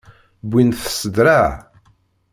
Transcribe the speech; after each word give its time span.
Wwin-t 0.45 0.81
s 0.97 0.99
ddreε. 1.15 1.51